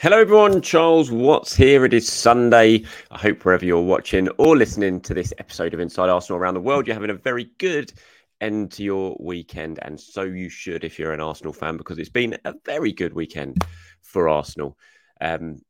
[0.00, 0.62] Hello, everyone.
[0.62, 1.84] Charles Watts here.
[1.84, 2.84] It is Sunday.
[3.10, 6.60] I hope wherever you're watching or listening to this episode of Inside Arsenal around the
[6.60, 7.92] world, you're having a very good
[8.40, 9.80] end to your weekend.
[9.82, 13.12] And so you should if you're an Arsenal fan, because it's been a very good
[13.12, 13.64] weekend
[14.02, 14.78] for Arsenal.
[15.20, 15.62] Um,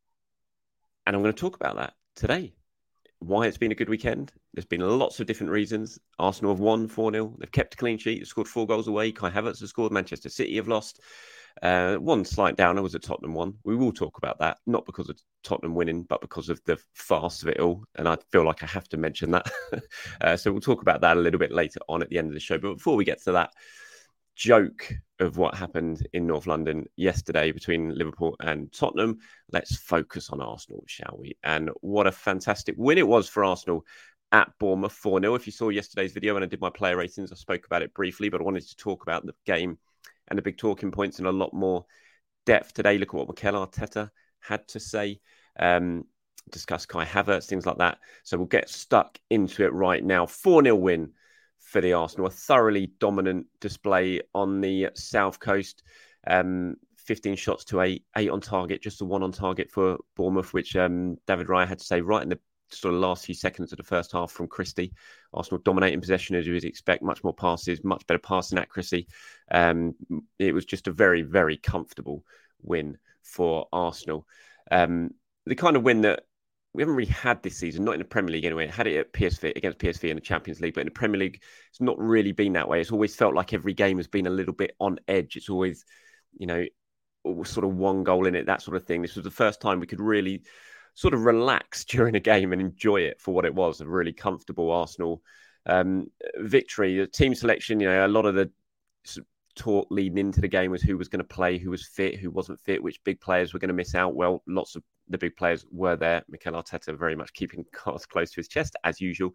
[1.07, 2.53] and I'm going to talk about that today.
[3.21, 4.31] Why it's been a good weekend.
[4.53, 5.99] There's been lots of different reasons.
[6.19, 7.35] Arsenal have won 4 0.
[7.39, 8.19] They've kept a clean sheet.
[8.19, 9.11] They've scored four goals away.
[9.11, 9.91] Kai Havertz has scored.
[9.91, 11.01] Manchester City have lost.
[11.63, 13.55] Uh, one slight downer was a Tottenham one.
[13.65, 17.43] We will talk about that, not because of Tottenham winning, but because of the fast
[17.43, 17.85] of it all.
[17.97, 19.51] And I feel like I have to mention that.
[20.21, 22.35] uh, so we'll talk about that a little bit later on at the end of
[22.35, 22.59] the show.
[22.59, 23.53] But before we get to that
[24.37, 29.19] joke of what happened in North London yesterday between Liverpool and Tottenham,
[29.53, 31.37] let's focus on Arsenal, shall we?
[31.43, 33.85] And what a fantastic win it was for Arsenal
[34.31, 35.35] at Bournemouth 4 0.
[35.35, 37.95] If you saw yesterday's video and I did my player ratings, I spoke about it
[37.95, 39.79] briefly, but I wanted to talk about the game
[40.29, 41.85] and the big talking points in a lot more
[42.47, 42.99] depth today.
[42.99, 45.21] Look at what Mikel Arteta had to say.
[45.59, 46.05] Um,
[46.51, 47.99] discuss Kai Havertz, things like that.
[48.25, 50.27] So we'll get stuck into it right now.
[50.27, 51.13] 4 0 win
[51.59, 52.27] for the Arsenal.
[52.27, 55.83] A thoroughly dominant display on the South Coast.
[56.27, 60.53] Um, 15 shots to eight, eight on target, just the one on target for Bournemouth,
[60.53, 62.39] which um, David Raya had to say right in the
[62.71, 64.93] sort of last few seconds of the first half from Christie.
[65.33, 69.07] Arsenal dominating possession as you would expect, much more passes, much better passing accuracy.
[69.51, 69.95] Um,
[70.39, 72.25] it was just a very, very comfortable
[72.63, 74.27] win for Arsenal.
[74.71, 75.11] Um,
[75.47, 76.25] the kind of win that
[76.75, 78.67] we haven't really had this season, not in the Premier League anyway.
[78.67, 81.43] Had it at PSV against PSV in the Champions League, but in the Premier League,
[81.71, 82.81] it's not really been that way.
[82.81, 85.37] It's always felt like every game has been a little bit on edge.
[85.37, 85.85] It's always,
[86.37, 86.65] you know,
[87.45, 89.03] sort of one goal in it, that sort of thing.
[89.03, 90.43] This was the first time we could really
[90.99, 94.13] sort of relax during a game and enjoy it for what it was a really
[94.13, 95.23] comfortable Arsenal
[95.67, 96.99] um, victory.
[96.99, 98.51] The team selection, you know, a lot of the
[99.55, 102.33] talk leading into the game was who was going to play, who was fit, who
[102.33, 104.17] wasn't fit, which big players were going to miss out.
[104.17, 106.25] Well, lots of the big players were there.
[106.29, 109.31] Mikel Arteta very much keeping cards close to his chest as usual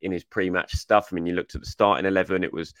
[0.00, 1.08] in his pre-match stuff.
[1.10, 2.72] I mean, you looked at the starting eleven; it was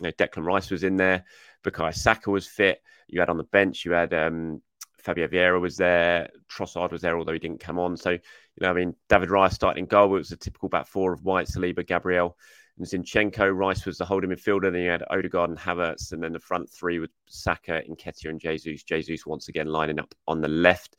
[0.00, 1.24] you know, Declan Rice was in there,
[1.62, 2.80] Bukayo Saka was fit.
[3.08, 4.62] You had on the bench, you had um,
[5.04, 7.96] Fabio Vieira was there, Trossard was there, although he didn't come on.
[7.96, 8.20] So, you
[8.60, 10.14] know, I mean, David Raya starting goal.
[10.14, 12.38] It was a typical back four of White, Saliba, Gabriel,
[12.78, 13.54] and Zinchenko.
[13.54, 14.72] Rice was the holding midfielder.
[14.72, 18.40] Then you had Odegaard and Havertz, and then the front three with Saka, Nketiah, and
[18.40, 18.82] Jesus.
[18.82, 20.96] Jesus once again lining up on the left.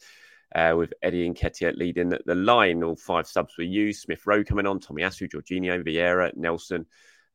[0.53, 2.83] Uh, with Eddie Nketiah leading the, the line.
[2.83, 4.03] All five subs were used.
[4.03, 6.85] Smith Rowe coming on, Tomiyasu, Jorginho, Vieira, Nelson.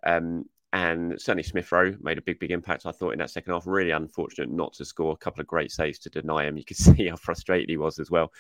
[0.07, 3.53] Um, and certainly Smith Rowe made a big, big impact, I thought, in that second
[3.53, 3.67] half.
[3.67, 6.57] Really unfortunate not to score a couple of great saves to deny him.
[6.57, 8.33] You could see how frustrated he was as well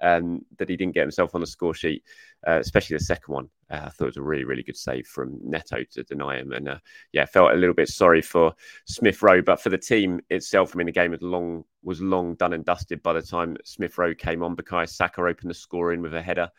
[0.00, 2.04] um, that he didn't get himself on the score sheet,
[2.46, 3.48] uh, especially the second one.
[3.70, 6.52] Uh, I thought it was a really, really good save from Neto to deny him.
[6.52, 6.78] And uh,
[7.12, 8.52] yeah, felt a little bit sorry for
[8.84, 12.34] Smith Rowe, but for the team itself, I mean, the game was long, was long
[12.34, 14.56] done and dusted by the time Smith Rowe came on.
[14.56, 16.50] Bukayo Saka opened the scoring with a header.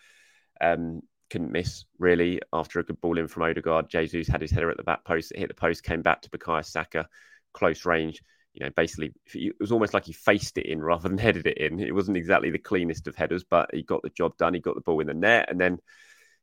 [0.62, 3.90] Um, couldn't miss really after a good ball in from Odegaard.
[3.90, 5.32] Jesus had his header at the back post.
[5.32, 7.08] It hit the post, came back to Bukayo Saka,
[7.54, 8.22] close range.
[8.54, 11.58] you know, basically it was almost like he faced it in rather than headed it
[11.58, 11.80] in.
[11.80, 14.54] It wasn't exactly the cleanest of headers, but he got the job done.
[14.54, 15.80] He got the ball in the net, and then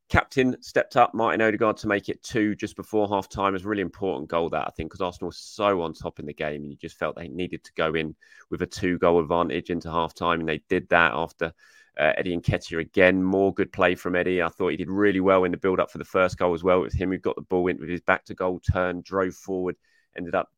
[0.09, 3.49] captain stepped up, Martin Odegaard, to make it two just before half time.
[3.49, 6.21] It was a really important goal that I think because Arsenal was so on top
[6.21, 8.15] in the game, and you just felt they needed to go in
[8.51, 11.53] with a two goal advantage into half time, and they did that after.
[11.99, 14.43] Uh, Eddie Nketiah again, more good play from Eddie.
[14.43, 16.63] I thought he did really well in the build up for the first goal as
[16.63, 16.81] well.
[16.81, 19.35] It was him who got the ball in with his back to goal turn, drove
[19.35, 19.77] forward,
[20.17, 20.51] ended up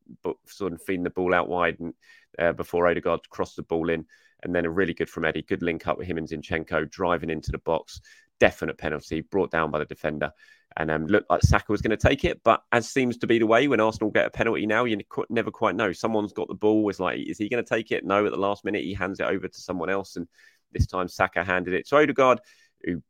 [0.47, 1.93] sort of feeding the ball out wide and
[2.37, 4.05] uh, before Odegaard crossed the ball in.
[4.43, 7.29] And then a really good from Eddie, good link up with him and Zinchenko driving
[7.29, 8.01] into the box.
[8.39, 10.31] Definite penalty brought down by the defender.
[10.77, 13.39] And um, looked like Saka was going to take it, but as seems to be
[13.39, 14.99] the way when Arsenal get a penalty now, you
[15.29, 15.91] never quite know.
[15.91, 16.87] Someone's got the ball.
[16.89, 18.05] It's like, is he going to take it?
[18.05, 20.15] No, at the last minute, he hands it over to someone else.
[20.15, 20.27] And
[20.71, 22.39] this time, Saka handed it to Odegaard,
[22.83, 23.01] who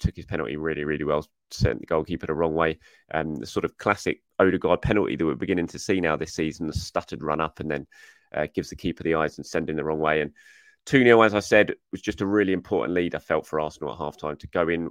[0.00, 2.78] took his penalty really, really well, sent the goalkeeper the wrong way.
[3.12, 6.66] Um, the sort of classic Odegaard penalty that we're beginning to see now this season,
[6.66, 7.86] the stuttered run up and then
[8.34, 10.20] uh, gives the keeper the eyes and sending the wrong way.
[10.20, 10.32] And
[10.86, 13.92] 2 0, as I said, was just a really important lead, I felt, for Arsenal
[13.92, 14.88] at half time to go in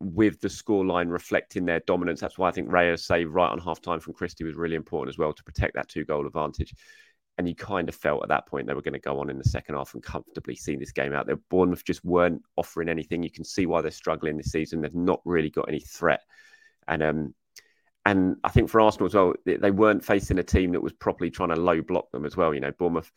[0.00, 2.20] with the scoreline reflecting their dominance.
[2.20, 5.14] That's why I think Raya's save right on half time from Christie was really important
[5.14, 6.74] as well to protect that two goal advantage.
[7.38, 9.36] And you kind of felt at that point they were going to go on in
[9.36, 11.26] the second half and comfortably see this game out.
[11.26, 13.22] Their Bournemouth just weren't offering anything.
[13.22, 14.80] You can see why they're struggling this season.
[14.80, 16.22] They've not really got any threat.
[16.88, 17.34] And um,
[18.06, 21.28] and I think for Arsenal as well, they weren't facing a team that was properly
[21.28, 22.54] trying to low block them as well.
[22.54, 23.10] You know, Bournemouth,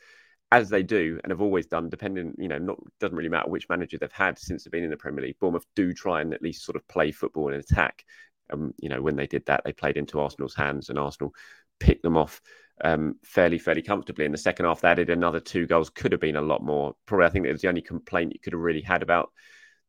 [0.51, 3.69] as they do and have always done, depending, you know, not doesn't really matter which
[3.69, 5.37] manager they've had since they've been in the Premier League.
[5.39, 8.03] Bournemouth do try and at least sort of play football and attack.
[8.51, 11.33] Um, you know, when they did that, they played into Arsenal's hands, and Arsenal
[11.79, 12.41] picked them off
[12.83, 14.25] um, fairly, fairly comfortably.
[14.25, 15.89] In the second half, they added another two goals.
[15.89, 16.95] Could have been a lot more.
[17.05, 19.31] Probably, I think it was the only complaint you could have really had about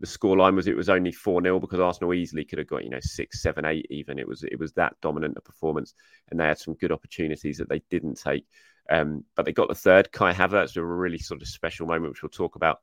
[0.00, 2.90] the scoreline was it was only 4 0 because Arsenal easily could have got, you
[2.90, 4.19] know, six, seven, eight even.
[4.19, 5.94] It was it was that dominant a performance.
[6.31, 8.46] And they had some good opportunities that they didn't take.
[8.88, 10.10] Um, but they got the third.
[10.10, 12.78] Kai Havertz, a really sort of special moment, which we'll talk about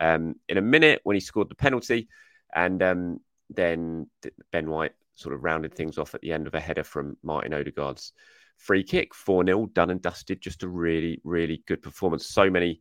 [0.00, 2.08] um, in a minute when he scored the penalty.
[2.54, 3.20] And um,
[3.50, 4.08] then
[4.50, 7.52] Ben White sort of rounded things off at the end of a header from Martin
[7.52, 8.12] Odegaard's
[8.62, 10.40] free kick, 4 0, done and dusted.
[10.40, 12.26] Just a really, really good performance.
[12.26, 12.80] So many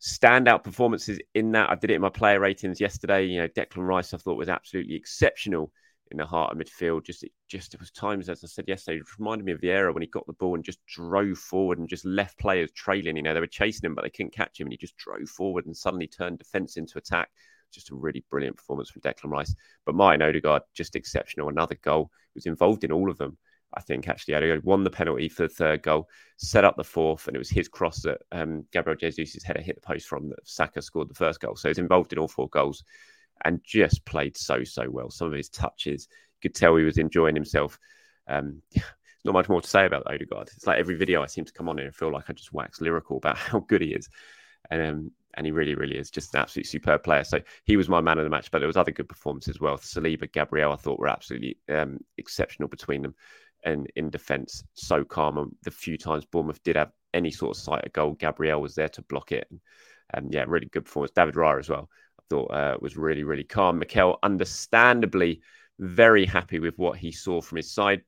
[0.00, 1.70] standout performances in that.
[1.70, 3.24] I did it in my player ratings yesterday.
[3.26, 5.72] You know, Declan Rice I thought was absolutely exceptional
[6.10, 7.04] in the heart of midfield.
[7.04, 9.70] Just, it just it was times, as I said yesterday, it reminded me of the
[9.70, 13.16] era when he got the ball and just drove forward and just left players trailing.
[13.16, 15.28] You know, they were chasing him, but they couldn't catch him, and he just drove
[15.28, 17.28] forward and suddenly turned defence into attack.
[17.70, 19.54] Just a really brilliant performance from Declan Rice.
[19.86, 21.48] But Martin Odegaard, just exceptional.
[21.48, 22.10] Another goal.
[22.34, 23.38] He was involved in all of them.
[23.74, 27.26] I think actually Odegaard won the penalty for the third goal, set up the fourth,
[27.26, 30.46] and it was his cross that um, Gabriel Jesus' header hit the post from that
[30.46, 31.56] Saka scored the first goal.
[31.56, 32.84] So he's involved in all four goals
[33.44, 35.10] and just played so, so well.
[35.10, 37.78] Some of his touches, you could tell he was enjoying himself.
[38.28, 38.62] Um,
[39.24, 40.50] not much more to say about Odegaard.
[40.54, 42.80] It's like every video I seem to come on and feel like I just wax
[42.80, 44.08] lyrical about how good he is.
[44.70, 47.24] And um, and he really, really is just an absolutely superb player.
[47.24, 49.60] So he was my man of the match, but there was other good performances as
[49.60, 49.78] well.
[49.78, 53.14] Saliba, Gabriel, I thought were absolutely um, exceptional between them
[53.64, 55.38] and in defence so calm.
[55.38, 58.74] And the few times Bournemouth did have any sort of sight of goal, Gabriel was
[58.74, 59.46] there to block it.
[59.50, 59.60] And,
[60.26, 61.12] um, yeah, really good performance.
[61.14, 61.88] David Raya as well.
[62.18, 63.78] I thought uh, was really really calm.
[63.78, 65.40] Mikel, understandably,
[65.78, 68.02] very happy with what he saw from his side.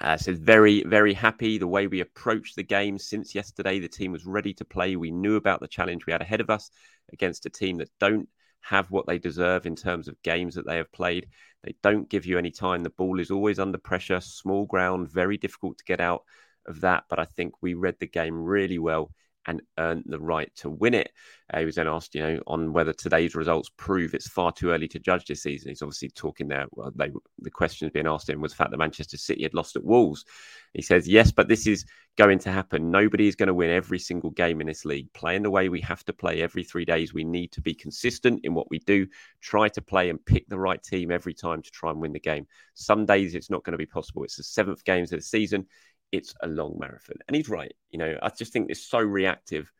[0.00, 3.80] Uh, says very very happy the way we approached the game since yesterday.
[3.80, 4.96] The team was ready to play.
[4.96, 6.70] We knew about the challenge we had ahead of us
[7.12, 8.28] against a team that don't
[8.62, 11.26] have what they deserve in terms of games that they have played.
[11.64, 12.82] They don't give you any time.
[12.82, 16.24] The ball is always under pressure, small ground, very difficult to get out
[16.66, 17.04] of that.
[17.08, 19.12] But I think we read the game really well
[19.46, 21.10] and earned the right to win it.
[21.52, 24.70] Uh, he was then asked, you know, on whether today's results prove it's far too
[24.70, 25.70] early to judge this season.
[25.70, 26.66] He's obviously talking there.
[26.72, 29.76] Well, they, the questions being asked him was the fact that Manchester City had lost
[29.76, 30.24] at Wolves.
[30.74, 31.84] He says, yes, but this is
[32.16, 32.90] going to happen.
[32.90, 35.12] Nobody is going to win every single game in this league.
[35.14, 38.40] Playing the way we have to play every three days, we need to be consistent
[38.44, 39.06] in what we do.
[39.40, 42.20] Try to play and pick the right team every time to try and win the
[42.20, 42.46] game.
[42.74, 44.22] Some days it's not going to be possible.
[44.22, 45.66] It's the seventh games of the season
[46.12, 47.16] it's a long marathon.
[47.28, 47.72] And he's right.
[47.90, 49.70] You know, I just think it's so reactive.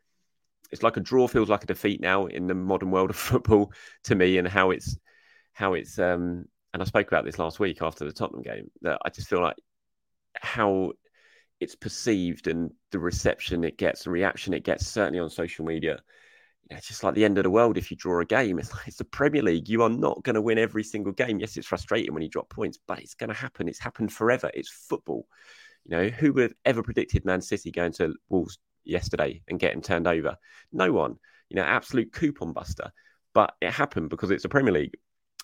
[0.70, 3.72] It's like a draw feels like a defeat now in the modern world of football
[4.04, 4.96] to me, and how it's
[5.52, 9.00] how it's um and I spoke about this last week after the Tottenham game that
[9.04, 9.56] I just feel like
[10.36, 10.92] how
[11.58, 16.00] it's perceived and the reception it gets, the reaction it gets, certainly on social media.
[16.70, 18.60] It's just like the end of the world if you draw a game.
[18.60, 19.68] It's like it's the Premier League.
[19.68, 21.40] You are not going to win every single game.
[21.40, 23.68] Yes, it's frustrating when you drop points, but it's going to happen.
[23.68, 24.52] It's happened forever.
[24.54, 25.26] It's football.
[25.90, 29.82] You know, who would have ever predicted Man City going to Wolves yesterday and getting
[29.82, 30.36] turned over?
[30.72, 31.16] No one.
[31.48, 32.92] You know, absolute coupon buster.
[33.34, 34.96] But it happened because it's a Premier League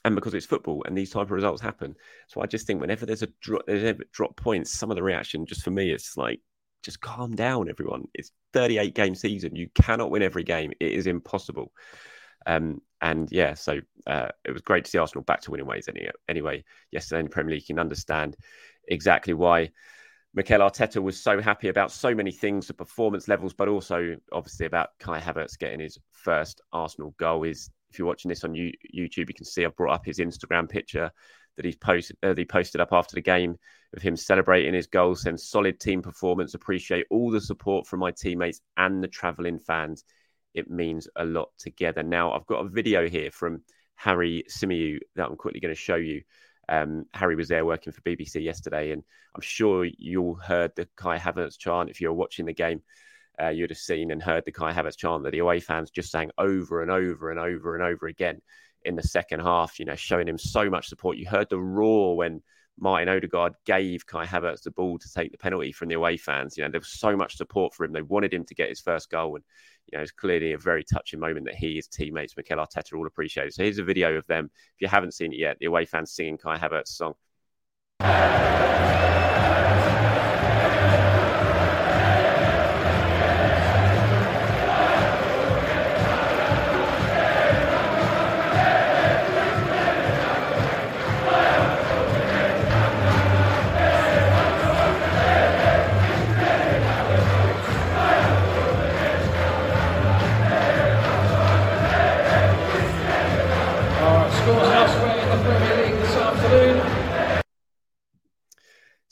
[0.05, 1.97] and because it's football and these type of results happen.
[2.29, 5.03] So I just think whenever there's a drop, there's a drop points, some of the
[5.03, 6.41] reaction just for me, it's like
[6.85, 8.05] just calm down, everyone.
[8.15, 9.57] It's 38 game season.
[9.57, 10.73] You cannot win every game.
[10.79, 11.73] It is impossible.
[12.47, 15.89] Um, and yeah, so uh, it was great to see Arsenal back to winning ways
[15.89, 17.65] anyway, anyway yesterday in the Premier League.
[17.69, 18.37] You can understand
[18.87, 19.71] exactly why
[20.37, 24.67] Mikel Arteta was so happy about so many things, the performance levels, but also obviously
[24.67, 27.45] about Kai Havertz getting his first Arsenal goal.
[27.45, 28.79] Is if you're watching this on YouTube,
[29.29, 31.11] you can see I've brought up his Instagram picture
[31.57, 32.19] that posted.
[32.23, 33.57] Uh, he posted up after the game
[33.97, 36.53] of him celebrating his goal, saying solid team performance.
[36.53, 40.05] Appreciate all the support from my teammates and the travelling fans.
[40.53, 42.03] It means a lot together.
[42.03, 43.63] Now I've got a video here from
[43.95, 46.21] Harry Symeou that I'm quickly going to show you.
[46.69, 49.03] Um, Harry was there working for BBC yesterday, and
[49.35, 51.91] I'm sure you all heard the Kai Havertz chant.
[51.91, 52.83] If you were watching the game,
[53.41, 56.11] uh, you'd have seen and heard the Kai Havertz chant that the away fans just
[56.11, 58.41] sang over and over and over and over again
[58.85, 59.79] in the second half.
[59.79, 61.19] You know, showing him so much support.
[61.19, 62.43] You heard the roar when
[62.79, 66.57] Martin Odegaard gave Kai Havertz the ball to take the penalty from the away fans.
[66.57, 67.93] You know, there was so much support for him.
[67.93, 69.45] They wanted him to get his first goal, and
[69.91, 73.07] you know, it's clearly a very touching moment that he, his teammates, Mikel Arteta, all
[73.07, 73.55] appreciated.
[73.55, 74.51] So here's a video of them.
[74.75, 77.15] If you haven't seen it yet, the away fans singing Kai Havertz's song.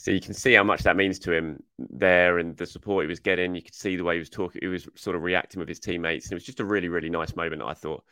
[0.04, 3.08] So you can see how much that means to him there and the support he
[3.08, 3.54] was getting.
[3.54, 5.80] You could see the way he was talking, he was sort of reacting with his
[5.80, 6.26] teammates.
[6.26, 8.04] And it was just a really, really nice moment, I thought,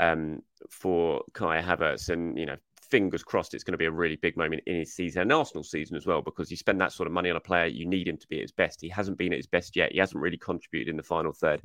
[0.00, 2.08] um, for Kai Havertz.
[2.08, 2.56] And, you know,
[2.90, 5.62] fingers crossed it's going to be a really big moment in his season and Arsenal
[5.62, 8.08] season as well, because you spend that sort of money on a player, you need
[8.08, 8.80] him to be at his best.
[8.80, 9.92] He hasn't been at his best yet.
[9.92, 11.62] He hasn't really contributed in the final third.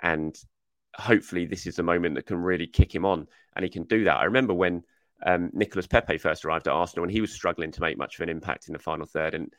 [0.00, 0.32] And
[0.94, 4.04] hopefully this is a moment that can really kick him on and he can do
[4.04, 4.18] that.
[4.18, 4.84] I remember when
[5.24, 8.22] um, Nicolas Pepe first arrived at Arsenal, and he was struggling to make much of
[8.22, 9.34] an impact in the final third.
[9.34, 9.52] And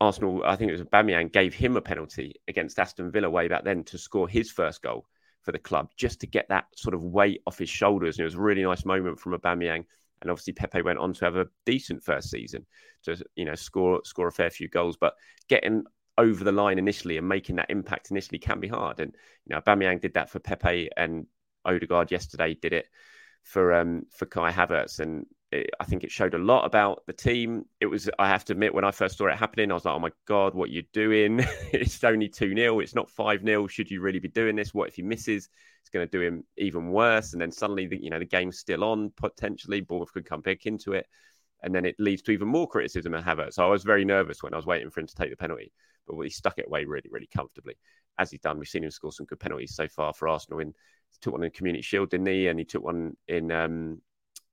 [0.00, 3.64] Arsenal, I think it was Aubameyang, gave him a penalty against Aston Villa way back
[3.64, 5.06] then to score his first goal
[5.42, 8.16] for the club, just to get that sort of weight off his shoulders.
[8.16, 9.84] And it was a really nice moment from Aubameyang.
[10.22, 12.64] And obviously Pepe went on to have a decent first season
[13.04, 15.14] to you know score score a fair few goals, but
[15.48, 15.84] getting
[16.16, 19.00] over the line initially and making that impact initially can be hard.
[19.00, 19.14] And
[19.44, 21.26] you know Aubameyang did that for Pepe, and
[21.64, 22.86] Odegaard yesterday did it
[23.44, 27.12] for um, for Kai Havertz, and it, I think it showed a lot about the
[27.12, 27.66] team.
[27.80, 29.94] It was, I have to admit, when I first saw it happening, I was like,
[29.94, 31.40] "Oh my god, what are you doing?
[31.72, 34.74] it's only two 0 It's not five 0 Should you really be doing this?
[34.74, 35.48] What if he misses?
[35.82, 38.58] It's going to do him even worse." And then suddenly, the, you know, the game's
[38.58, 39.82] still on potentially.
[39.82, 41.06] Bournemouth could come back into it,
[41.62, 43.54] and then it leads to even more criticism of Havertz.
[43.54, 45.70] So I was very nervous when I was waiting for him to take the penalty,
[46.06, 47.76] but he stuck it away really, really comfortably.
[48.18, 50.72] As he's done, we've seen him score some good penalties so far for Arsenal in
[51.20, 52.48] took one in Community Shield, didn't he?
[52.48, 54.00] And he took one in um,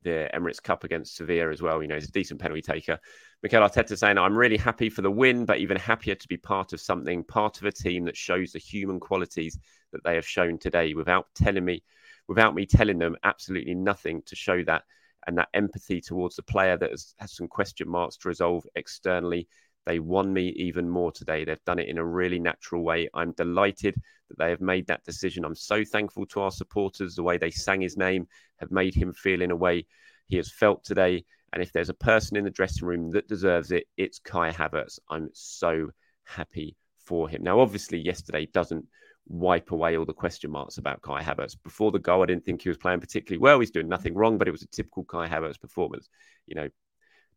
[0.04, 1.82] the Emirates Cup against Sevilla as well.
[1.82, 3.00] You know, he's a decent penalty taker.
[3.44, 6.74] Mikel Arteta saying, I'm really happy for the win, but even happier to be part
[6.74, 9.58] of something, part of a team that shows the human qualities
[9.92, 11.84] that they have shown today without telling me,
[12.28, 14.84] without me telling them absolutely nothing to show that
[15.28, 19.48] and that empathy towards the player that has, has some question marks to resolve externally.
[19.86, 21.44] They won me even more today.
[21.44, 23.10] They've done it in a really natural way.
[23.14, 23.96] I'm delighted
[24.32, 25.46] that they have made that decision.
[25.46, 27.16] I'm so thankful to our supporters.
[27.16, 28.28] The way they sang his name
[28.60, 29.86] have made him feel in a way
[30.28, 31.26] he has felt today.
[31.54, 35.00] And if there's a person in the dressing room that deserves it, it's Kai Havertz.
[35.10, 35.90] I'm so
[36.24, 37.44] happy for him.
[37.44, 38.86] Now, obviously, yesterday doesn't
[39.28, 41.56] wipe away all the question marks about Kai Havertz.
[41.62, 43.60] Before the goal, I didn't think he was playing particularly well.
[43.60, 46.10] He's doing nothing wrong, but it was a typical Kai Havertz performance.
[46.48, 46.70] You know,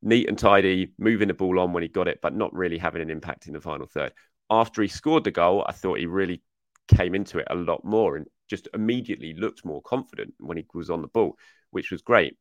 [0.02, 3.02] neat and tidy, moving the ball on when he got it, but not really having
[3.02, 4.12] an impact in the final third.
[4.50, 6.42] After he scored the goal, I thought he really
[6.88, 10.90] came into it a lot more and just immediately looked more confident when he was
[10.90, 11.36] on the ball,
[11.70, 12.36] which was great.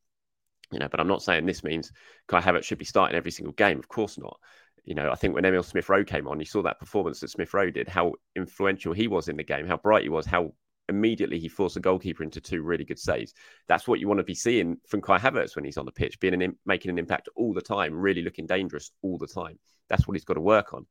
[0.70, 1.92] You know, but I'm not saying this means
[2.28, 3.78] Kai Havertz should be starting every single game.
[3.78, 4.38] Of course not.
[4.84, 7.30] You know, I think when Emil Smith Rowe came on, you saw that performance that
[7.30, 10.52] Smith Rowe did, how influential he was in the game, how bright he was, how
[10.88, 13.32] immediately he forced the goalkeeper into two really good saves.
[13.66, 16.20] That's what you want to be seeing from Kai Havertz when he's on the pitch,
[16.20, 19.58] being an, making an impact all the time, really looking dangerous all the time.
[19.88, 20.86] That's what he's got to work on.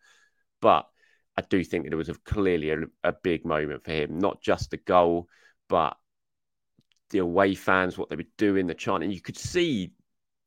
[0.61, 0.87] But
[1.37, 4.41] I do think that it was a, clearly a, a big moment for him, not
[4.41, 5.27] just the goal,
[5.67, 5.97] but
[7.09, 9.91] the away fans, what they were doing, the chant, and you could see,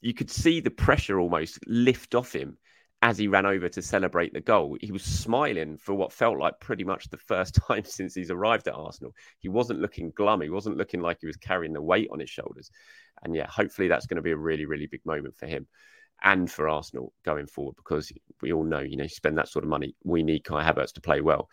[0.01, 2.59] you could see the pressure almost lift off him
[3.03, 4.77] as he ran over to celebrate the goal.
[4.81, 8.69] He was smiling for what felt like pretty much the first time since he's arrived
[8.69, 9.15] at Arsenal.
[9.39, 10.41] He wasn't looking glum.
[10.41, 12.71] He wasn't looking like he was carrying the weight on his shoulders.
[13.23, 15.67] And yeah, hopefully that's going to be a really, really big moment for him.
[16.27, 19.65] And for Arsenal going forward because we all know, you know, you spend that sort
[19.65, 21.49] of money, we need Kai Havertz to play well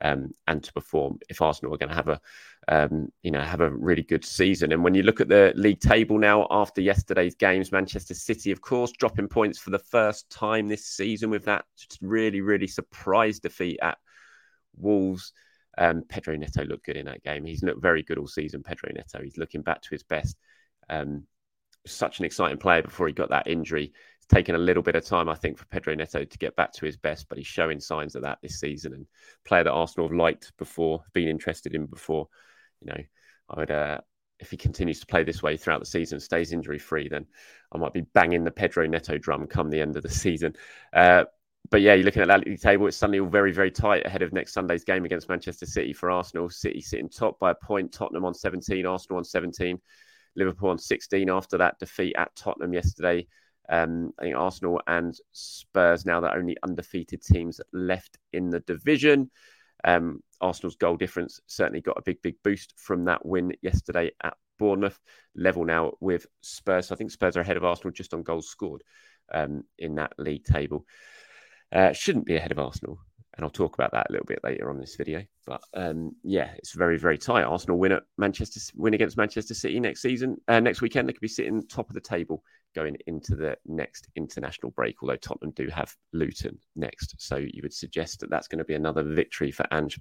[0.00, 2.20] um, and to perform if Arsenal are going to have a,
[2.66, 4.72] um, you know, have a really good season.
[4.72, 8.60] And when you look at the league table now after yesterday's games, Manchester City, of
[8.60, 11.64] course, dropping points for the first time this season with that
[12.02, 13.96] really, really surprise defeat at
[14.76, 15.32] Wolves.
[15.78, 17.44] Um, Pedro Neto looked good in that game.
[17.44, 18.64] He's looked very good all season.
[18.64, 19.22] Pedro Neto.
[19.22, 20.36] He's looking back to his best.
[20.90, 21.28] Um,
[21.86, 23.92] such an exciting player before he got that injury.
[24.28, 26.86] Taken a little bit of time, I think, for Pedro Neto to get back to
[26.86, 28.92] his best, but he's showing signs of that this season.
[28.92, 29.06] And
[29.44, 32.28] player that Arsenal have liked before, been interested in before.
[32.80, 33.02] You know,
[33.50, 33.98] I would, uh,
[34.40, 37.26] if he continues to play this way throughout the season, stays injury free, then
[37.72, 40.54] I might be banging the Pedro Neto drum come the end of the season.
[40.92, 41.24] Uh,
[41.70, 42.86] but yeah, you're looking at that league table.
[42.86, 46.10] It's suddenly all very, very tight ahead of next Sunday's game against Manchester City for
[46.10, 46.50] Arsenal.
[46.50, 49.80] City sitting top by a point, Tottenham on 17, Arsenal on 17.
[50.36, 53.26] Liverpool on 16 after that defeat at Tottenham yesterday.
[53.68, 59.30] Um, I think Arsenal and Spurs now the only undefeated teams left in the division.
[59.84, 64.36] Um, Arsenal's goal difference certainly got a big, big boost from that win yesterday at
[64.58, 64.98] Bournemouth.
[65.34, 66.88] Level now with Spurs.
[66.88, 68.82] So I think Spurs are ahead of Arsenal just on goals scored
[69.32, 70.86] um, in that league table.
[71.72, 72.98] Uh, shouldn't be ahead of Arsenal
[73.36, 75.22] and I'll talk about that a little bit later on this video.
[75.46, 77.44] But um, yeah, it's very very tight.
[77.44, 81.08] Arsenal win at Manchester win against Manchester City next season, uh, next weekend.
[81.08, 82.42] They could be sitting top of the table
[82.76, 85.02] going into the next international break.
[85.02, 88.74] Although Tottenham do have Luton next, so you would suggest that that's going to be
[88.74, 89.98] another victory for Ange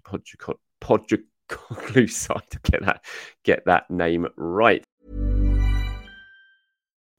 [2.07, 3.03] side to get that
[3.43, 4.83] get that name right.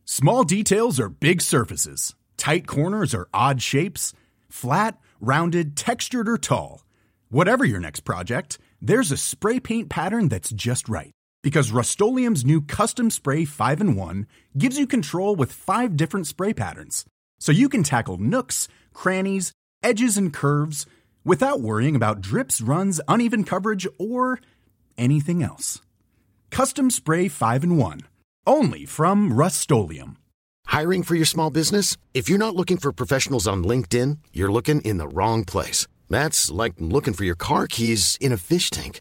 [0.04, 2.14] Small details are big surfaces.
[2.36, 4.12] Tight corners are odd shapes.
[4.48, 6.84] Flat rounded, textured, or tall.
[7.28, 11.12] Whatever your next project, there's a spray paint pattern that's just right.
[11.46, 14.26] Because Rust new Custom Spray 5 and 1
[14.58, 17.04] gives you control with five different spray patterns.
[17.38, 20.86] So you can tackle nooks, crannies, edges, and curves
[21.24, 24.40] without worrying about drips, runs, uneven coverage, or
[24.98, 25.80] anything else.
[26.50, 28.00] Custom Spray 5 and 1.
[28.44, 29.70] Only from Rust
[30.66, 31.96] Hiring for your small business?
[32.12, 35.86] If you're not looking for professionals on LinkedIn, you're looking in the wrong place.
[36.10, 39.00] That's like looking for your car keys in a fish tank.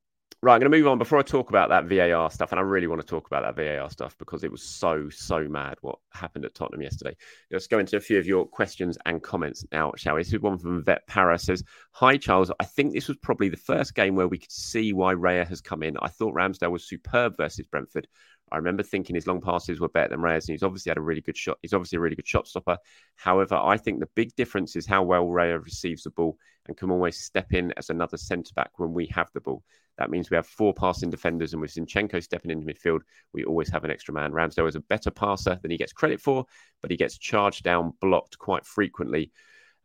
[0.43, 2.63] right, I'm going to move on before I talk about that VAR stuff, and I
[2.63, 5.99] really want to talk about that VAR stuff because it was so so mad what
[6.13, 7.15] happened at Tottenham yesterday.
[7.51, 10.21] Let's go into a few of your questions and comments now, shall we?
[10.21, 13.57] This is one from Vet Para says, "Hi Charles, I think this was probably the
[13.57, 15.95] first game where we could see why Raya has come in.
[16.01, 18.07] I thought Ramsdale was superb versus Brentford."
[18.51, 21.01] I remember thinking his long passes were better than Raya's, and he's obviously had a
[21.01, 21.57] really good shot.
[21.61, 22.77] He's obviously a really good shot stopper.
[23.15, 26.91] However, I think the big difference is how well Raya receives the ball and can
[26.91, 29.63] always step in as another centre back when we have the ball.
[29.97, 33.01] That means we have four passing defenders, and with Zinchenko stepping into midfield,
[33.33, 34.31] we always have an extra man.
[34.31, 36.45] Ramsdale is a better passer than he gets credit for,
[36.81, 39.31] but he gets charged down, blocked quite frequently.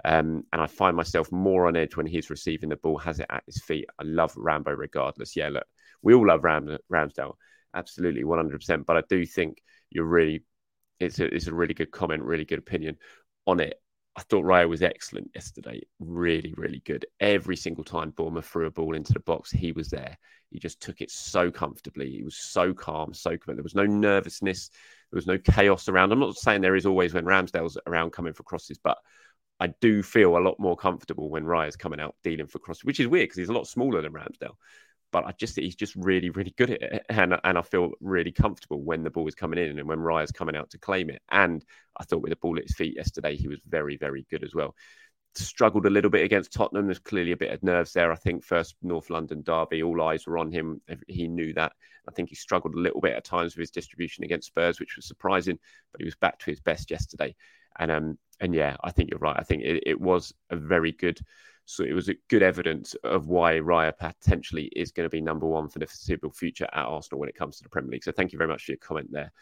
[0.05, 3.27] Um, and I find myself more on edge when he's receiving the ball, has it
[3.31, 3.87] at his feet.
[3.99, 5.37] I love Rambo regardless.
[5.37, 5.67] Yeah, look,
[6.03, 7.35] we all love Ram- Ramsdale
[7.77, 8.87] absolutely 100%.
[8.87, 10.43] But I do think you're really,
[10.99, 12.97] it's a, it's a really good comment, really good opinion
[13.47, 13.81] on it.
[14.17, 15.83] I thought Raya was excellent yesterday.
[16.01, 17.05] Really, really good.
[17.21, 20.17] Every single time Bournemouth threw a ball into the box, he was there.
[20.51, 22.11] He just took it so comfortably.
[22.11, 23.59] He was so calm, so committed.
[23.59, 24.71] There was no nervousness.
[25.13, 26.13] There was no chaos around.
[26.13, 28.97] I'm not saying there is always when Ramsdale's around coming for crosses, but
[29.61, 33.01] I do feel a lot more comfortable when Raya's coming out dealing for crosses, which
[33.01, 34.57] is weird because he's a lot smaller than Ramsdale
[35.13, 38.33] but I just he's just really really good at it, and and I feel really
[38.33, 41.23] comfortable when the ball is coming in and when Raya's coming out to claim it.
[41.31, 41.65] And
[41.97, 44.55] I thought with the ball at his feet yesterday, he was very very good as
[44.55, 44.75] well.
[45.35, 46.87] Struggled a little bit against Tottenham.
[46.87, 48.11] There's clearly a bit of nerves there.
[48.11, 50.81] I think first North London derby, all eyes were on him.
[51.09, 51.73] He knew that.
[52.09, 54.97] I think he struggled a little bit at times with his distribution against Spurs, which
[54.97, 55.59] was surprising.
[55.93, 57.35] But he was back to his best yesterday.
[57.79, 59.37] And um and yeah, I think you're right.
[59.39, 61.21] I think it, it was a very good
[61.67, 65.47] so it was a good evidence of why Raya potentially is going to be number
[65.47, 68.05] one for the foreseeable future at Arsenal when it comes to the Premier League.
[68.05, 69.33] So thank you very much for your comment there,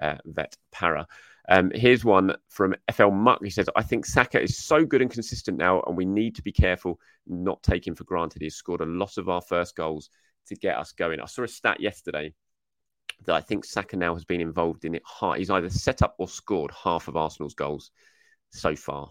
[0.00, 1.08] uh, Vet Para.
[1.48, 3.42] Um, here's one from FL Muck.
[3.42, 6.42] He says, I think Saka is so good and consistent now, and we need to
[6.42, 10.08] be careful not taking for granted he's scored a lot of our first goals
[10.46, 11.18] to get us going.
[11.18, 12.32] I saw a stat yesterday
[13.26, 15.02] that I think Saka now has been involved in it.
[15.36, 17.90] He's either set up or scored half of Arsenal's goals
[18.50, 19.10] so far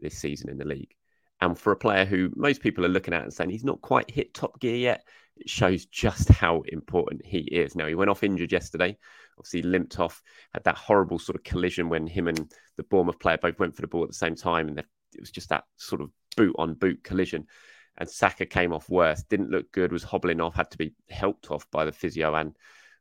[0.00, 0.94] this season in the league
[1.42, 4.08] And for a player who most people are looking at and saying he's not quite
[4.08, 5.04] hit top gear yet,
[5.36, 7.74] it shows just how important he is.
[7.74, 8.96] Now, he went off injured yesterday,
[9.36, 10.22] obviously limped off,
[10.54, 13.82] had that horrible sort of collision when him and the Bournemouth player both went for
[13.82, 14.68] the ball at the same time.
[14.68, 14.86] And it
[15.18, 17.48] was just that sort of boot on boot collision.
[17.98, 21.50] And Saka came off worse, didn't look good, was hobbling off, had to be helped
[21.50, 22.54] off by the physio and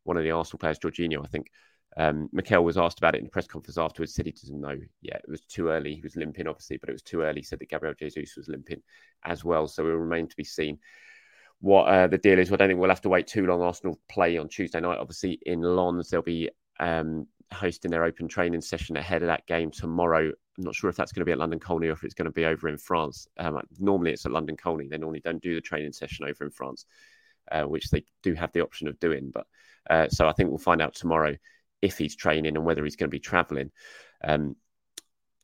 [0.03, 1.51] one of the Arsenal players, Jorginho, I think.
[1.97, 4.13] Um, Mikel was asked about it in the press conference afterwards.
[4.13, 5.21] Said he doesn't know yet.
[5.23, 5.95] It was too early.
[5.95, 7.41] He was limping, obviously, but it was too early.
[7.41, 8.81] He said that Gabriel Jesus was limping
[9.23, 9.67] as well.
[9.67, 10.79] So it will remain to be seen
[11.59, 12.51] what uh, the deal is.
[12.51, 13.61] I don't think we'll have to wait too long.
[13.61, 16.09] Arsenal play on Tuesday night, obviously in Lens.
[16.09, 16.49] They'll be
[16.79, 20.31] um, hosting their open training session ahead of that game tomorrow.
[20.57, 22.25] I'm not sure if that's going to be at London Colney or if it's going
[22.25, 23.27] to be over in France.
[23.37, 24.87] Um, normally, it's at London Colney.
[24.87, 26.85] They normally don't do the training session over in France,
[27.51, 29.31] uh, which they do have the option of doing.
[29.31, 29.45] But
[29.89, 31.35] uh, so I think we'll find out tomorrow
[31.81, 33.71] if he's training and whether he's going to be travelling.
[34.23, 34.55] Um,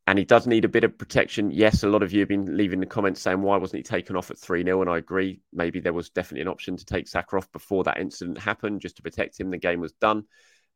[0.08, 1.52] and he does need a bit of protection.
[1.52, 4.16] Yes, a lot of you have been leaving the comments saying, why wasn't he taken
[4.16, 4.82] off at 3 0?
[4.82, 5.42] And I agree.
[5.52, 8.96] Maybe there was definitely an option to take Saka off before that incident happened just
[8.98, 9.52] to protect him.
[9.52, 10.24] The game was done.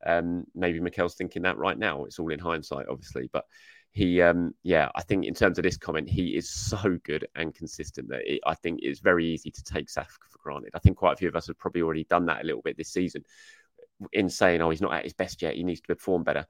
[0.05, 2.03] Um, maybe Mikel's thinking that right now.
[2.03, 3.29] It's all in hindsight, obviously.
[3.31, 3.45] But
[3.91, 7.55] he, um, yeah, I think in terms of this comment, he is so good and
[7.55, 10.71] consistent that it, I think it's very easy to take Saka for granted.
[10.73, 12.75] I think quite a few of us have probably already done that a little bit
[12.75, 13.23] this season
[14.13, 15.55] in saying, oh, he's not at his best yet.
[15.55, 16.45] He needs to perform better.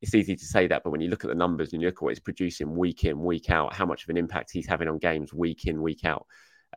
[0.00, 1.98] It's easy to say that, but when you look at the numbers and you look
[1.98, 4.88] at what he's producing week in, week out, how much of an impact he's having
[4.88, 6.26] on games week in, week out,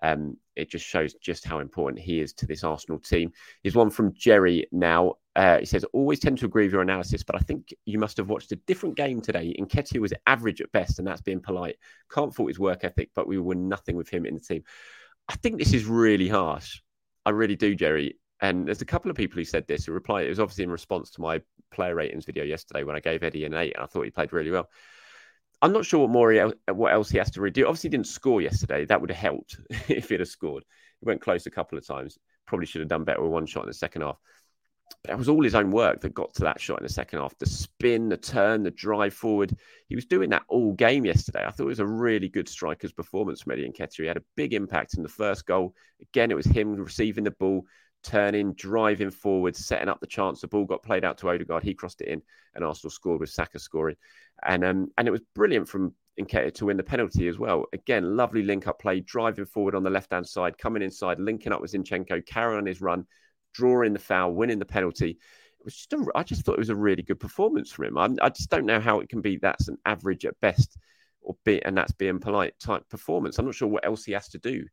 [0.01, 3.31] um, it just shows just how important he is to this Arsenal team.
[3.63, 5.15] Here's one from Jerry now.
[5.35, 8.17] Uh, he says, always tend to agree with your analysis, but I think you must
[8.17, 9.55] have watched a different game today.
[9.59, 11.77] Nketiah was average at best, and that's being polite.
[12.11, 14.63] Can't fault his work ethic, but we were nothing with him in the team.
[15.27, 16.81] I think this is really harsh.
[17.25, 18.19] I really do, Jerry.
[18.41, 20.26] And there's a couple of people who said this who replied.
[20.26, 23.45] It was obviously in response to my player ratings video yesterday when I gave Eddie
[23.45, 24.69] an eight, and I thought he played really well.
[25.62, 27.65] I'm not sure what more what else he has to redo.
[27.65, 28.86] Obviously, he didn't score yesterday.
[28.86, 30.63] That would have helped if he'd have scored.
[31.00, 32.17] He went close a couple of times.
[32.45, 34.19] Probably should have done better with one shot in the second half.
[35.02, 37.19] But that was all his own work that got to that shot in the second
[37.19, 37.38] half.
[37.38, 39.56] The spin, the turn, the drive forward.
[39.88, 41.43] He was doing that all game yesterday.
[41.45, 44.02] I thought it was a really good striker's performance from Eddie and Nketiah.
[44.02, 45.74] He had a big impact in the first goal.
[46.02, 47.65] Again, it was him receiving the ball,
[48.06, 50.41] turning, driving forward, setting up the chance.
[50.41, 51.63] The ball got played out to Odegaard.
[51.63, 52.22] He crossed it in,
[52.54, 53.96] and Arsenal scored with Saka scoring.
[54.44, 57.65] And um, and it was brilliant from Nketiah to win the penalty as well.
[57.74, 61.52] Again, lovely link up play, driving forward on the left hand side, coming inside, linking
[61.52, 63.06] up with Zinchenko, carrying on his run,
[63.54, 65.12] drawing the foul, winning the penalty.
[65.60, 67.98] It was just a, I just thought it was a really good performance from him.
[67.98, 70.78] I, I just don't know how it can be that's an average at best,
[71.22, 73.39] or be and that's being polite type performance.
[73.39, 74.65] I'm not sure what else he has to do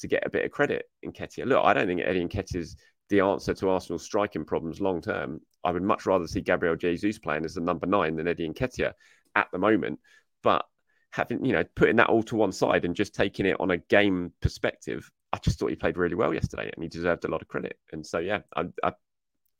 [0.00, 1.46] to get a bit of credit in Nketiah.
[1.46, 2.76] Look, I don't think Eddie Nketiah is
[3.08, 5.40] the answer to Arsenal's striking problems long term.
[5.64, 8.92] I would much rather see Gabriel Jesus playing as the number nine than Eddie Nketiah
[9.34, 9.98] at the moment.
[10.42, 10.64] But
[11.10, 13.78] having, you know, putting that all to one side and just taking it on a
[13.78, 17.42] game perspective, I just thought he played really well yesterday and he deserved a lot
[17.42, 17.76] of credit.
[17.92, 18.92] And so, yeah, I, I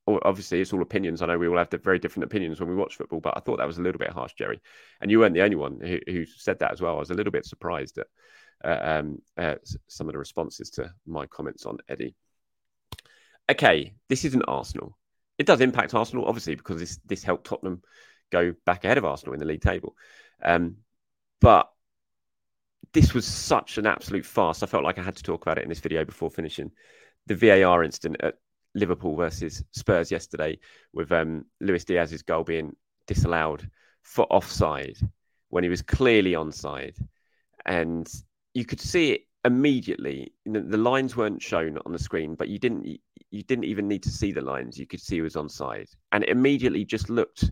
[0.07, 1.23] obviously it's all opinions.
[1.23, 3.59] I know we all have very different opinions when we watch football, but I thought
[3.59, 4.61] that was a little bit harsh, Jerry.
[5.01, 6.97] And you weren't the only one who, who said that as well.
[6.97, 8.07] I was a little bit surprised at
[8.65, 9.57] um, uh,
[9.89, 12.15] some of the responses to my comments on Eddie.
[13.51, 14.97] Okay, this isn't Arsenal.
[15.39, 17.83] It does impact Arsenal, obviously, because this this helped Tottenham
[18.31, 19.97] go back ahead of Arsenal in the league table.
[20.43, 20.77] Um,
[21.41, 21.71] but
[22.93, 24.63] this was such an absolute farce.
[24.63, 26.71] I felt like I had to talk about it in this video before finishing
[27.27, 28.35] the VAR incident at
[28.75, 30.59] Liverpool versus Spurs yesterday,
[30.93, 33.69] with um, Luis Diaz's goal being disallowed
[34.03, 34.97] for offside
[35.49, 36.97] when he was clearly onside,
[37.67, 38.09] and
[38.55, 40.33] you could see it immediately.
[40.45, 42.87] The lines weren't shown on the screen, but you didn't
[43.31, 44.79] you didn't even need to see the lines.
[44.79, 47.51] You could see it was onside, and it immediately just looked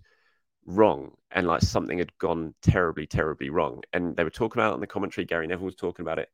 [0.68, 3.82] wrong and like something had gone terribly, terribly wrong.
[3.92, 5.24] And they were talking about it on the commentary.
[5.24, 6.28] Gary Neville was talking about it.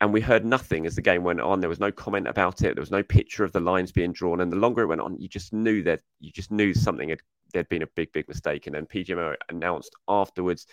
[0.00, 1.60] And we heard nothing as the game went on.
[1.60, 2.74] There was no comment about it.
[2.74, 4.40] There was no picture of the lines being drawn.
[4.40, 7.20] And the longer it went on, you just knew that you just knew something had
[7.52, 8.66] there'd been a big, big mistake.
[8.66, 10.66] And then PGMO announced afterwards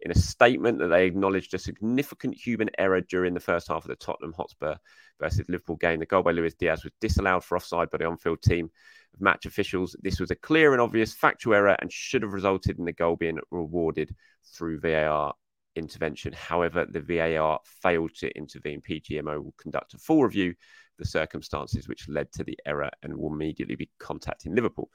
[0.00, 3.88] in a statement that they acknowledged a significant human error during the first half of
[3.88, 4.76] the Tottenham Hotspur
[5.18, 6.00] versus Liverpool game.
[6.00, 8.70] The goal by Luis Diaz was disallowed for offside by the on-field team
[9.14, 9.96] of match officials.
[10.02, 13.16] This was a clear and obvious factual error and should have resulted in the goal
[13.16, 14.14] being rewarded
[14.54, 15.34] through VAR
[15.76, 16.32] intervention.
[16.32, 18.82] However, the VAR failed to intervene.
[18.82, 20.56] PGMO will conduct a full review of
[20.98, 24.90] the circumstances which led to the error and will immediately be contacting Liverpool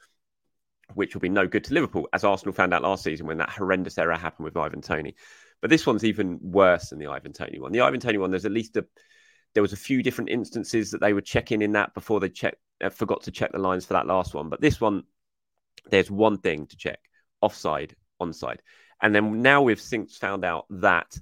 [0.94, 3.50] which will be no good to Liverpool, as Arsenal found out last season when that
[3.50, 5.14] horrendous error happened with Ivan Toney.
[5.60, 7.72] But this one's even worse than the Ivan Toney one.
[7.72, 8.86] The Ivan Toney one, there's at least a
[9.54, 12.56] there was a few different instances that they were checking in that before they check
[12.82, 14.48] uh, forgot to check the lines for that last one.
[14.48, 15.04] But this one,
[15.90, 16.98] there's one thing to check:
[17.40, 18.58] offside, onside.
[19.00, 21.18] And then now we've since found out that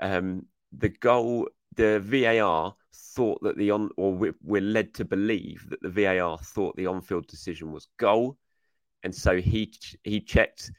[0.00, 2.74] um, the goal, the VAR
[3.14, 7.26] thought that the on, or we're led to believe that the VAR thought the on-field
[7.26, 8.36] decision was goal,
[9.04, 10.72] and so he he checked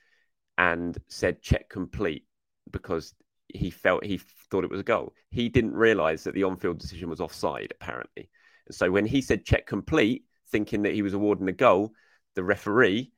[0.57, 2.25] and said check complete
[2.71, 3.13] because
[3.47, 5.13] he felt he thought it was a goal.
[5.29, 8.29] He didn't realise that the on-field decision was offside, apparently.
[8.67, 11.93] And so when he said check complete, thinking that he was awarding a goal,
[12.35, 13.11] the referee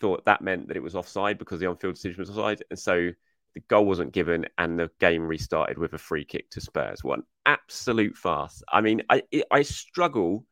[0.00, 3.10] thought that meant that it was offside because the on-field decision was offside, and so
[3.54, 7.02] the goal wasn't given, and the game restarted with a free kick to Spurs.
[7.02, 8.62] One absolute farce.
[8.70, 10.44] I mean, I I struggle,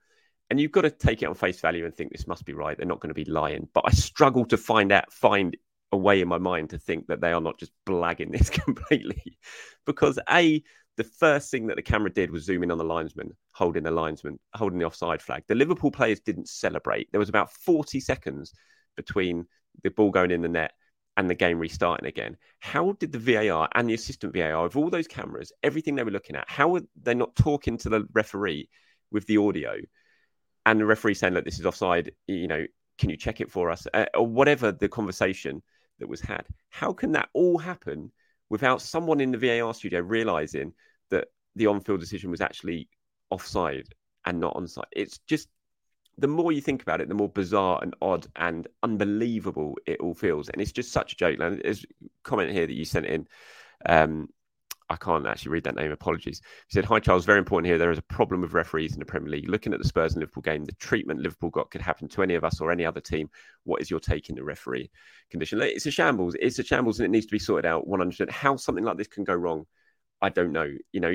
[0.54, 2.76] and you've got to take it on face value and think this must be right.
[2.76, 5.56] They're not going to be lying, but I struggle to find out find
[5.90, 9.36] a way in my mind to think that they are not just blagging this completely,
[9.84, 10.62] because a
[10.96, 13.90] the first thing that the camera did was zoom in on the linesman, holding the
[13.90, 15.42] linesman, holding the offside flag.
[15.48, 17.10] The Liverpool players didn't celebrate.
[17.10, 18.52] There was about 40 seconds
[18.96, 19.46] between
[19.82, 20.70] the ball going in the net
[21.16, 22.36] and the game restarting again.
[22.60, 26.12] How did the VAR and the assistant VAR, of all those cameras, everything they were
[26.12, 28.68] looking at, how were they not talking to the referee
[29.10, 29.78] with the audio
[30.66, 32.64] and the referee saying, look, this is offside, you know,
[32.98, 33.86] can you check it for us?
[33.92, 35.62] Uh, or whatever the conversation
[35.98, 36.46] that was had.
[36.70, 38.10] How can that all happen
[38.50, 40.72] without someone in the VAR studio realizing
[41.10, 42.88] that the on field decision was actually
[43.30, 43.88] offside
[44.24, 44.84] and not onside?
[44.92, 45.48] It's just
[46.18, 50.14] the more you think about it, the more bizarre and odd and unbelievable it all
[50.14, 50.48] feels.
[50.48, 51.38] And it's just such a joke.
[51.40, 53.26] And there's a comment here that you sent in.
[53.86, 54.28] Um,
[54.90, 55.92] I can't actually read that name.
[55.92, 56.40] Apologies.
[56.68, 57.24] He said, Hi, Charles.
[57.24, 57.78] Very important here.
[57.78, 59.48] There is a problem with referees in the Premier League.
[59.48, 62.34] Looking at the Spurs and Liverpool game, the treatment Liverpool got could happen to any
[62.34, 63.30] of us or any other team.
[63.64, 64.90] What is your take in the referee
[65.30, 65.60] condition?
[65.62, 66.36] It's a shambles.
[66.38, 69.08] It's a shambles and it needs to be sorted out 100 How something like this
[69.08, 69.64] can go wrong,
[70.20, 70.70] I don't know.
[70.92, 71.14] You know,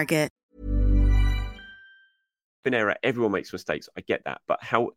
[2.73, 3.89] error, everyone makes mistakes.
[3.97, 4.91] I get that, but how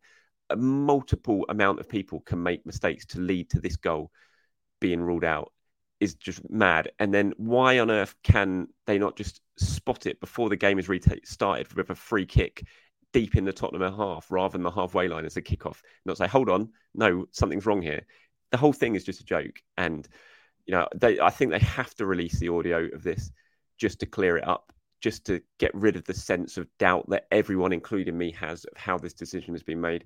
[0.49, 4.11] a multiple amount of people can make mistakes to lead to this goal
[4.79, 5.51] being ruled out
[5.99, 6.91] is just mad.
[6.99, 10.89] And then why on earth can they not just spot it before the game is
[10.89, 12.65] restarted with a free kick
[13.13, 15.81] deep in the Tottenham half rather than the halfway line as a kickoff?
[16.05, 18.05] Not say, hold on, no, something's wrong here.
[18.51, 19.61] The whole thing is just a joke.
[19.77, 20.07] And
[20.65, 23.31] you know, they, I think they have to release the audio of this
[23.77, 27.27] just to clear it up just to get rid of the sense of doubt that
[27.31, 30.05] everyone, including me, has of how this decision has been made.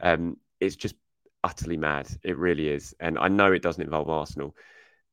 [0.00, 0.94] Um, it's just
[1.44, 2.08] utterly mad.
[2.22, 2.94] It really is.
[3.00, 4.54] And I know it doesn't involve Arsenal.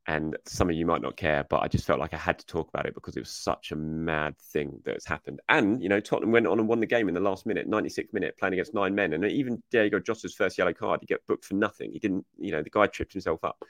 [0.08, 2.45] And some of you might not care, but I just felt like I had to
[2.45, 5.39] talk about it because it was such a mad thing that has happened.
[5.49, 8.13] And, you know, Tottenham went on and won the game in the last minute, 96th
[8.13, 9.13] minute, playing against nine men.
[9.13, 11.91] And even Diogo Jota's first yellow card, he got booked for nothing.
[11.91, 13.63] He didn't, you know, the guy tripped himself up.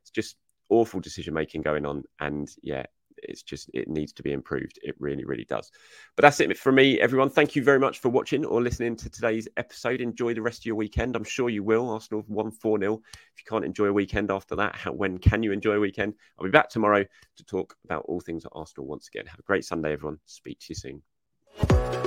[0.00, 0.36] It's just
[0.70, 2.04] awful decision making going on.
[2.20, 2.86] And yeah,
[3.22, 4.78] it's just it needs to be improved.
[4.82, 5.70] It really, really does.
[6.16, 7.30] But that's it for me, everyone.
[7.30, 10.00] Thank you very much for watching or listening to today's episode.
[10.00, 11.16] Enjoy the rest of your weekend.
[11.16, 11.90] I'm sure you will.
[11.90, 13.00] Arsenal one four 0
[13.34, 16.14] If you can't enjoy a weekend after that, how, when can you enjoy a weekend?
[16.38, 19.26] I'll be back tomorrow to talk about all things at Arsenal once again.
[19.26, 20.18] Have a great Sunday, everyone.
[20.26, 22.05] Speak to you soon.